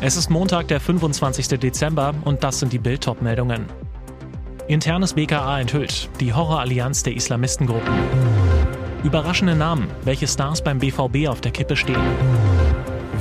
[0.00, 1.58] Es ist Montag, der 25.
[1.58, 3.66] Dezember und das sind die bild meldungen
[4.68, 7.92] Internes BKA enthüllt die Horrorallianz der Islamistengruppen.
[9.02, 12.00] Überraschende Namen, welche Stars beim BVB auf der Kippe stehen.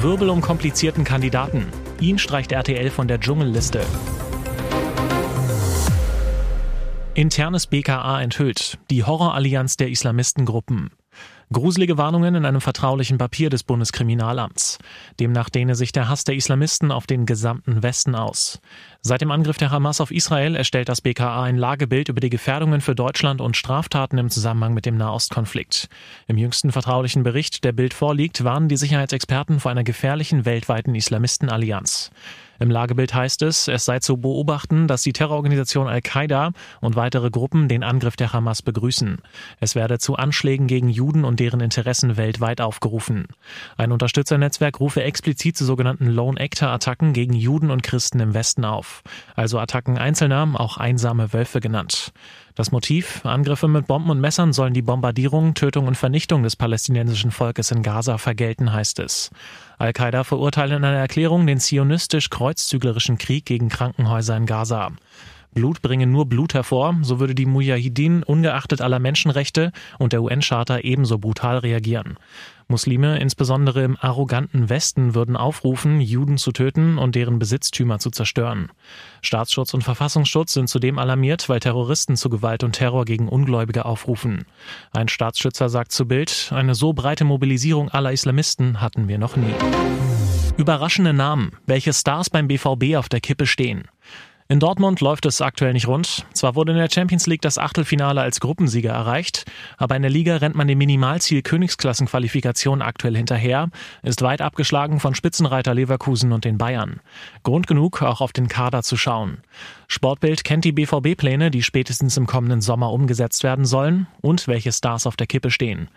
[0.02, 1.66] Wirbel um komplizierten Kandidaten.
[2.00, 3.82] Ihn streicht RTL von der Dschungelliste.
[7.16, 10.92] Internes BKA enthüllt die Horrorallianz der Islamistengruppen.
[11.52, 14.80] Gruselige Warnungen in einem vertraulichen Papier des Bundeskriminalamts.
[15.18, 18.60] Demnach dehne sich der Hass der Islamisten auf den gesamten Westen aus.
[19.02, 22.82] Seit dem Angriff der Hamas auf Israel erstellt das BKA ein Lagebild über die Gefährdungen
[22.82, 25.88] für Deutschland und Straftaten im Zusammenhang mit dem Nahostkonflikt.
[26.28, 32.12] Im jüngsten vertraulichen Bericht, der Bild vorliegt, warnen die Sicherheitsexperten vor einer gefährlichen weltweiten Islamistenallianz.
[32.60, 37.68] Im Lagebild heißt es, es sei zu beobachten, dass die Terrororganisation Al-Qaida und weitere Gruppen
[37.68, 39.20] den Angriff der Hamas begrüßen.
[39.60, 43.28] Es werde zu Anschlägen gegen Juden und deren Interessen weltweit aufgerufen.
[43.78, 48.66] Ein Unterstützernetzwerk rufe explizit zu sogenannten Lone Actor Attacken gegen Juden und Christen im Westen
[48.66, 49.04] auf.
[49.36, 52.12] Also Attacken Einzelner, auch einsame Wölfe genannt.
[52.58, 57.30] Das Motiv, Angriffe mit Bomben und Messern sollen die Bombardierung, Tötung und Vernichtung des palästinensischen
[57.30, 59.30] Volkes in Gaza vergelten, heißt es.
[59.78, 64.90] Al-Qaida verurteilt in einer Erklärung den zionistisch-kreuzzüglerischen Krieg gegen Krankenhäuser in Gaza.
[65.58, 70.82] Blut bringe nur Blut hervor, so würde die Mujahideen ungeachtet aller Menschenrechte und der UN-Charta
[70.82, 72.18] ebenso brutal reagieren.
[72.68, 78.70] Muslime, insbesondere im arroganten Westen, würden aufrufen, Juden zu töten und deren Besitztümer zu zerstören.
[79.24, 84.46] Staatsschutz und Verfassungsschutz sind zudem alarmiert, weil Terroristen zu Gewalt und Terror gegen Ungläubige aufrufen.
[84.92, 89.56] Ein Staatsschützer sagt zu Bild, eine so breite Mobilisierung aller Islamisten hatten wir noch nie.
[90.56, 93.88] Überraschende Namen, welche Stars beim BVB auf der Kippe stehen.
[94.50, 96.26] In Dortmund läuft es aktuell nicht rund.
[96.32, 99.44] Zwar wurde in der Champions League das Achtelfinale als Gruppensieger erreicht,
[99.76, 103.68] aber in der Liga rennt man dem Minimalziel Königsklassenqualifikation aktuell hinterher,
[104.04, 107.02] ist weit abgeschlagen von Spitzenreiter Leverkusen und den Bayern.
[107.44, 109.40] Grund genug, auch auf den Kader zu schauen.
[109.90, 115.08] Sportbild kennt die BVB-Pläne, die spätestens im kommenden Sommer umgesetzt werden sollen und welche Stars
[115.08, 115.88] auf der Kippe stehen.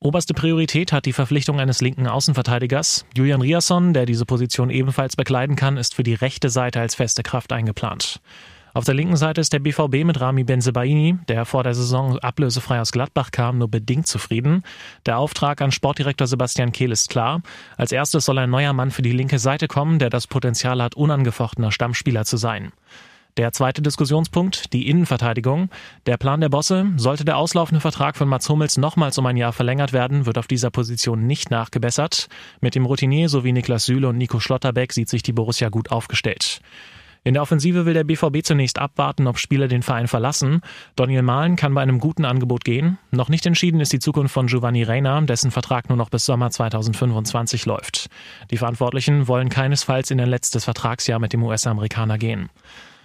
[0.00, 3.06] Oberste Priorität hat die Verpflichtung eines linken Außenverteidigers.
[3.16, 7.22] Julian Riasson, der diese Position ebenfalls bekleiden kann, ist für die rechte Seite als feste
[7.22, 8.20] Kraft eingeplant.
[8.74, 12.80] Auf der linken Seite ist der BVB mit Rami Benzebaini, der vor der Saison ablösefrei
[12.80, 14.62] aus Gladbach kam, nur bedingt zufrieden.
[15.06, 17.40] Der Auftrag an Sportdirektor Sebastian Kehl ist klar.
[17.76, 20.94] Als erstes soll ein neuer Mann für die linke Seite kommen, der das Potenzial hat,
[20.94, 22.72] unangefochtener Stammspieler zu sein.
[23.38, 25.70] Der zweite Diskussionspunkt, die Innenverteidigung.
[26.06, 29.52] Der Plan der Bosse, sollte der auslaufende Vertrag von Mats Hummels nochmals um ein Jahr
[29.52, 32.28] verlängert werden, wird auf dieser Position nicht nachgebessert.
[32.60, 36.60] Mit dem Routinier sowie Niklas Süle und Nico Schlotterbeck sieht sich die Borussia gut aufgestellt.
[37.22, 40.60] In der Offensive will der BVB zunächst abwarten, ob Spieler den Verein verlassen.
[40.96, 42.98] Daniel Mahlen kann bei einem guten Angebot gehen.
[43.12, 46.50] Noch nicht entschieden ist die Zukunft von Giovanni Reina, dessen Vertrag nur noch bis Sommer
[46.50, 48.08] 2025 läuft.
[48.50, 52.50] Die Verantwortlichen wollen keinesfalls in ein letztes Vertragsjahr mit dem US-Amerikaner gehen.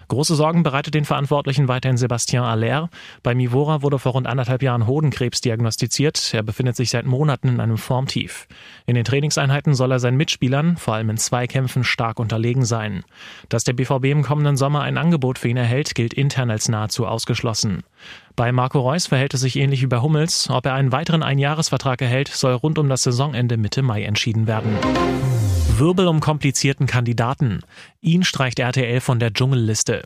[0.08, 2.90] Große Sorgen bereitet den Verantwortlichen weiterhin Sebastien Aller.
[3.22, 6.34] Bei Mivora wurde vor rund anderthalb Jahren Hodenkrebs diagnostiziert.
[6.34, 8.48] Er befindet sich seit Monaten in einem Formtief.
[8.86, 13.04] In den Trainingseinheiten soll er seinen Mitspielern, vor allem in Zweikämpfen, stark unterlegen sein.
[13.50, 17.06] Dass der BVB im kommenden Sommer ein Angebot für ihn erhält, gilt intern als nahezu
[17.06, 17.84] ausgeschlossen.
[18.36, 20.50] Bei Marco Reus verhält es sich ähnlich wie bei Hummels.
[20.50, 24.76] Ob er einen weiteren Einjahresvertrag erhält, soll rund um das Saisonende Mitte Mai entschieden werden.
[25.84, 27.60] Wirbel um komplizierten Kandidaten.
[28.00, 30.04] Ihn streicht RTL von der Dschungelliste.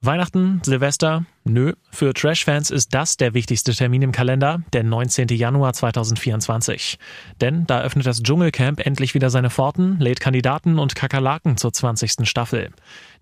[0.00, 1.74] Weihnachten, Silvester, nö.
[1.92, 5.28] Für Trash-Fans ist das der wichtigste Termin im Kalender, der 19.
[5.28, 6.98] Januar 2024.
[7.40, 12.28] Denn da öffnet das Dschungelcamp endlich wieder seine Pforten, lädt Kandidaten und Kakerlaken zur 20.
[12.28, 12.70] Staffel.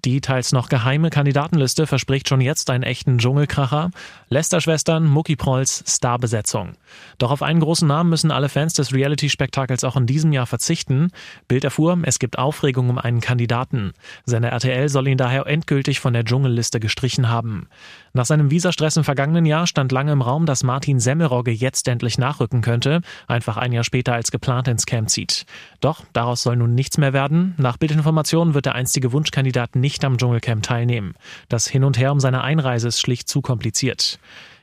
[0.05, 3.91] Die teils noch geheime Kandidatenliste verspricht schon jetzt einen echten Dschungelkracher.
[4.31, 6.77] Lester-Schwestern, Mucki Prolls, Starbesetzung.
[7.19, 11.11] Doch auf einen großen Namen müssen alle Fans des Reality-Spektakels auch in diesem Jahr verzichten.
[11.49, 13.93] Bild erfuhr, es gibt Aufregung um einen Kandidaten.
[14.25, 17.69] Seine RTL soll ihn daher endgültig von der Dschungelliste gestrichen haben.
[18.13, 22.17] Nach seinem Visastress im vergangenen Jahr stand lange im Raum, dass Martin Semmelrogge jetzt endlich
[22.17, 25.45] nachrücken könnte, einfach ein Jahr später als geplant ins Camp zieht.
[25.81, 27.55] Doch daraus soll nun nichts mehr werden.
[27.59, 31.15] Nach Bildinformationen wird der einstige Wunschkandidat nicht am Dschungelcamp teilnehmen.
[31.49, 34.19] Das Hin und Her um seine Einreise ist schlicht zu kompliziert.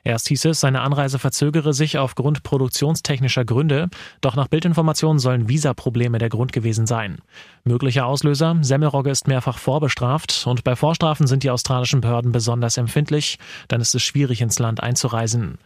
[0.08, 3.90] Erst hieß es, seine Anreise verzögere sich aufgrund produktionstechnischer Gründe,
[4.22, 7.18] doch nach Bildinformationen sollen Visaprobleme der Grund gewesen sein.
[7.66, 13.38] Möglicher Auslöser, Semmelrogge ist mehrfach vorbestraft und bei Vorstrafen sind die australischen Behörden besonders empfindlich,
[13.68, 15.58] dann ist es schwierig ins Land einzureisen.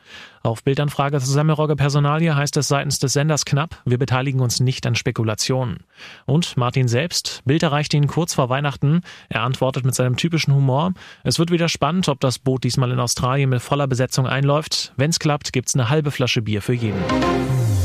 [0.42, 4.88] Auf Bildanfrage zu Semmelrogge Personalie heißt es seitens des Senders knapp, wir beteiligen uns nicht
[4.88, 5.82] an Spekulationen.
[6.26, 10.94] Und Martin selbst, Bild erreicht ihn kurz vor Weihnachten, er antwortet mit seinem typischen Humor,
[11.24, 14.94] es wird wieder spannend, ob das Boot diesmal in Australien mit voller Besetzung einläuft.
[14.98, 17.02] Wenn's klappt, gibt's eine halbe Flasche Bier für jeden.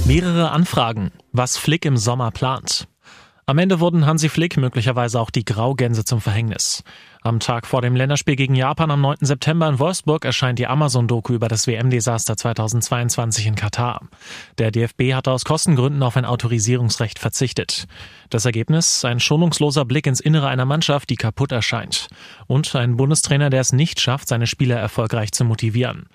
[0.06, 2.88] Mehrere Anfragen, was Flick im Sommer plant.
[3.44, 6.82] Am Ende wurden Hansi Flick möglicherweise auch die Graugänse zum Verhängnis.
[7.26, 9.16] Am Tag vor dem Länderspiel gegen Japan am 9.
[9.22, 14.02] September in Wolfsburg erscheint die Amazon-Doku über das WM-Desaster 2022 in Katar.
[14.58, 17.88] Der DFB hatte aus Kostengründen auf ein Autorisierungsrecht verzichtet.
[18.30, 19.04] Das Ergebnis?
[19.04, 22.06] Ein schonungsloser Blick ins Innere einer Mannschaft, die kaputt erscheint.
[22.46, 26.06] Und ein Bundestrainer, der es nicht schafft, seine Spieler erfolgreich zu motivieren.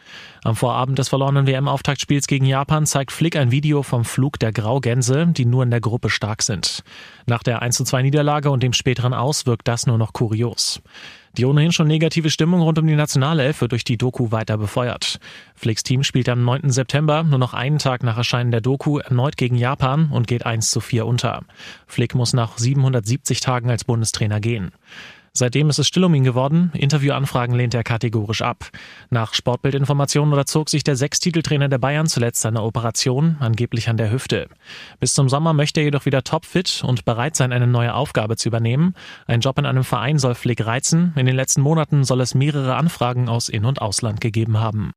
[0.46, 5.28] Am Vorabend des verlorenen WM-Auftaktspiels gegen Japan zeigt Flick ein Video vom Flug der Graugänse,
[5.28, 6.84] die nur in der Gruppe stark sind.
[7.28, 10.82] Nach der 1 2 Niederlage und dem späteren Aus wirkt das nur noch kurios.
[11.38, 15.20] Die ohnehin schon negative Stimmung rund um die Nationalelf wird durch die Doku weiter befeuert.
[15.56, 16.70] Flicks Team spielt am 9.
[16.72, 20.72] September, nur noch einen Tag nach Erscheinen der Doku, erneut gegen Japan und geht 1
[20.72, 21.44] zu 4 unter.
[21.88, 24.74] Flick muss nach 770 Tagen als Bundestrainer gehen.
[25.34, 26.72] Seitdem ist es still um ihn geworden.
[26.74, 28.70] Interviewanfragen lehnt er kategorisch ab.
[29.10, 34.50] Nach Sportbildinformationen unterzog sich der Sechstiteltrainer der Bayern zuletzt seiner Operation, angeblich an der Hüfte.
[35.00, 38.50] Bis zum Sommer möchte er jedoch wieder topfit und bereit sein, eine neue Aufgabe zu
[38.50, 38.94] übernehmen.
[39.26, 41.14] Ein Job in einem Verein soll Flick reizen.
[41.16, 44.92] In den letzten Monaten soll es mehrere Anfragen aus In- und Ausland gegeben haben.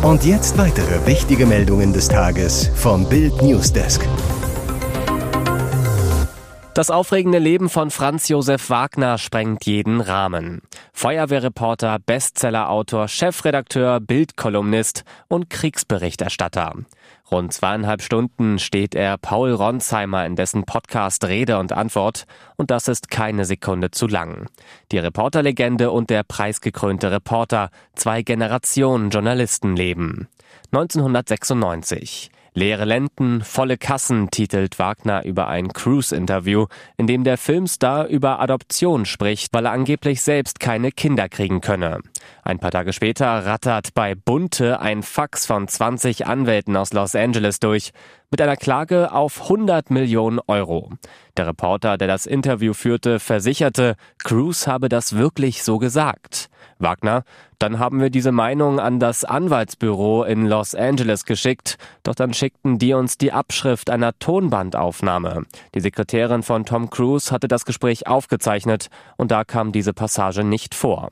[0.00, 4.06] Und jetzt weitere wichtige Meldungen des Tages vom Bild Newsdesk.
[6.78, 10.62] Das aufregende Leben von Franz Josef Wagner sprengt jeden Rahmen.
[10.92, 16.74] Feuerwehrreporter, Bestsellerautor, Chefredakteur, Bildkolumnist und Kriegsberichterstatter.
[17.32, 22.86] Rund zweieinhalb Stunden steht er Paul Ronsheimer in dessen Podcast Rede und Antwort und das
[22.86, 24.46] ist keine Sekunde zu lang.
[24.92, 30.28] Die Reporterlegende und der preisgekrönte Reporter, zwei Generationen Journalistenleben.
[30.70, 32.30] 1996.
[32.58, 36.66] Leere Lenden, volle Kassen titelt Wagner über ein Cruise-Interview,
[36.96, 42.00] in dem der Filmstar über Adoption spricht, weil er angeblich selbst keine Kinder kriegen könne.
[42.42, 47.60] Ein paar Tage später rattert bei Bunte ein Fax von 20 Anwälten aus Los Angeles
[47.60, 47.92] durch,
[48.30, 50.90] mit einer Klage auf 100 Millionen Euro.
[51.36, 56.50] Der Reporter, der das Interview führte, versicherte, Cruz habe das wirklich so gesagt.
[56.78, 57.24] Wagner,
[57.58, 62.78] dann haben wir diese Meinung an das Anwaltsbüro in Los Angeles geschickt, doch dann schickten
[62.78, 65.44] die uns die Abschrift einer Tonbandaufnahme.
[65.74, 70.74] Die Sekretärin von Tom Cruise hatte das Gespräch aufgezeichnet und da kam diese Passage nicht
[70.74, 71.08] vor.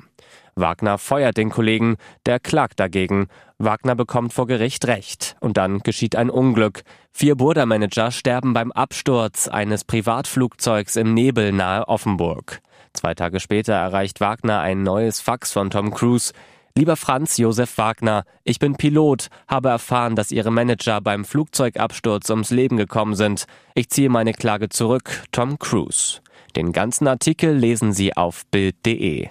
[0.58, 3.28] Wagner feuert den Kollegen, der klagt dagegen.
[3.58, 5.36] Wagner bekommt vor Gericht Recht.
[5.40, 6.82] Und dann geschieht ein Unglück.
[7.12, 12.60] Vier Burda-Manager sterben beim Absturz eines Privatflugzeugs im Nebel nahe Offenburg.
[12.94, 16.32] Zwei Tage später erreicht Wagner ein neues Fax von Tom Cruise.
[16.74, 22.50] Lieber Franz Josef Wagner, ich bin Pilot, habe erfahren, dass Ihre Manager beim Flugzeugabsturz ums
[22.50, 23.44] Leben gekommen sind.
[23.74, 26.20] Ich ziehe meine Klage zurück, Tom Cruise.
[26.54, 29.28] Den ganzen Artikel lesen Sie auf Bild.de.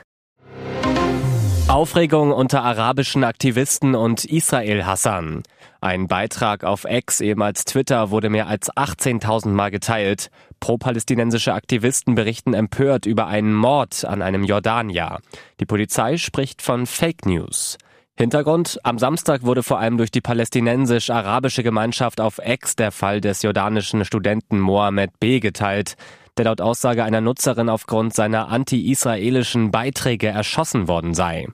[1.75, 5.43] Aufregung unter arabischen Aktivisten und Israel-Hassern.
[5.81, 10.29] Ein Beitrag auf X, ehemals Twitter, wurde mehr als 18.000 Mal geteilt.
[10.61, 15.19] Pro-palästinensische Aktivisten berichten empört über einen Mord an einem Jordanier.
[15.59, 17.77] Die Polizei spricht von Fake News.
[18.17, 23.41] Hintergrund, am Samstag wurde vor allem durch die palästinensisch-arabische Gemeinschaft auf X der Fall des
[23.41, 25.41] jordanischen Studenten Mohammed B.
[25.41, 25.97] geteilt
[26.37, 31.47] der laut Aussage einer Nutzerin aufgrund seiner anti-israelischen Beiträge erschossen worden sei.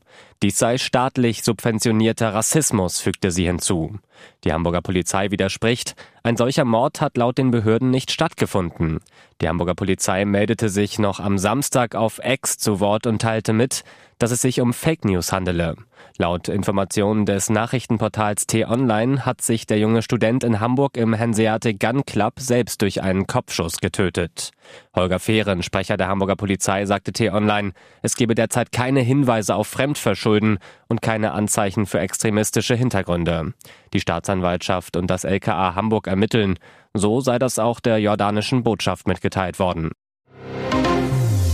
[0.44, 4.00] Dies sei staatlich subventionierter Rassismus, fügte sie hinzu.
[4.44, 9.02] Die Hamburger Polizei widerspricht, ein solcher Mord hat laut den Behörden nicht stattgefunden.
[9.40, 13.84] Die Hamburger Polizei meldete sich noch am Samstag auf X zu Wort und teilte mit,
[14.18, 15.76] dass es sich um Fake News handele.
[16.18, 22.06] Laut Informationen des Nachrichtenportals T-Online hat sich der junge Student in Hamburg im Hanseatic Gun
[22.06, 24.52] Club selbst durch einen Kopfschuss getötet.
[24.96, 27.72] Holger Fehren, Sprecher der Hamburger Polizei, sagte T-Online,
[28.04, 33.54] es gebe derzeit keine Hinweise auf Fremdverschulden und keine Anzeichen für extremistische Hintergründe.
[33.94, 36.58] Die Staatsanwaltschaft und das LKA Hamburg ermitteln.
[36.94, 39.92] So sei das auch der jordanischen Botschaft mitgeteilt worden.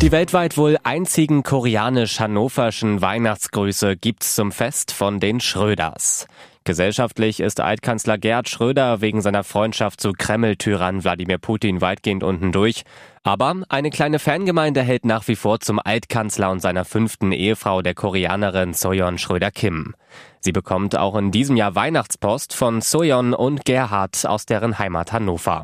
[0.02, 6.28] Die weltweit wohl einzigen koreanisch-hannoverschen Weihnachtsgrüße gibt's zum Fest von den Schröders.
[6.68, 12.84] Gesellschaftlich ist Altkanzler Gerhard Schröder wegen seiner Freundschaft zu Kreml-Tyrann Wladimir Putin weitgehend unten durch.
[13.24, 17.94] Aber eine kleine Fangemeinde hält nach wie vor zum Altkanzler und seiner fünften Ehefrau, der
[17.94, 19.96] Koreanerin Soyeon Schröder-Kim.
[20.40, 25.64] Sie bekommt auch in diesem Jahr Weihnachtspost von Soyeon und Gerhard aus deren Heimat Hannover.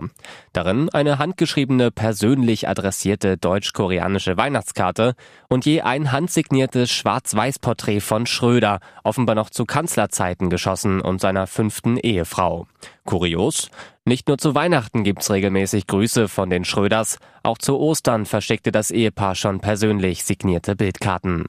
[0.51, 5.15] Darin eine handgeschriebene, persönlich adressierte deutsch-koreanische Weihnachtskarte
[5.50, 11.98] und je ein handsigniertes Schwarz-Weiß-Porträt von Schröder, offenbar noch zu Kanzlerzeiten geschossen und seiner fünften
[11.98, 12.68] Ehefrau.
[13.06, 13.70] Kurios?
[14.06, 18.92] Nicht nur zu Weihnachten gibt's regelmäßig Grüße von den Schröders, auch zu Ostern verschickte das
[18.92, 21.46] Ehepaar schon persönlich signierte Bildkarten.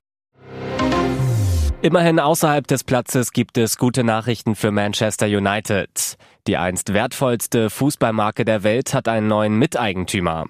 [1.84, 6.16] Immerhin außerhalb des Platzes gibt es gute Nachrichten für Manchester United.
[6.46, 10.46] Die einst wertvollste Fußballmarke der Welt hat einen neuen Miteigentümer.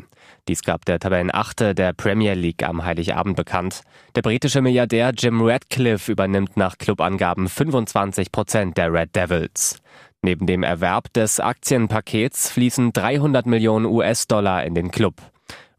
[0.47, 3.81] Dies gab der Tabellenachte der Premier League am Heiligabend bekannt.
[4.15, 9.79] Der britische Milliardär Jim Radcliffe übernimmt nach Clubangaben 25 Prozent der Red Devils.
[10.23, 15.17] Neben dem Erwerb des Aktienpakets fließen 300 Millionen US-Dollar in den Club.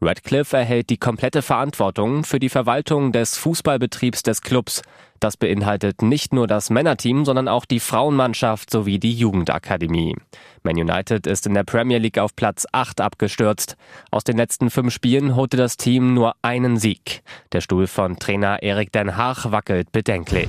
[0.00, 4.82] Radcliffe erhält die komplette Verantwortung für die Verwaltung des Fußballbetriebs des Clubs.
[5.20, 10.14] Das beinhaltet nicht nur das Männerteam, sondern auch die Frauenmannschaft sowie die Jugendakademie.
[10.62, 13.76] Man United ist in der Premier League auf Platz 8 abgestürzt.
[14.10, 17.22] Aus den letzten fünf Spielen holte das Team nur einen Sieg.
[17.52, 20.48] Der Stuhl von Trainer Erik Den Haag wackelt bedenklich.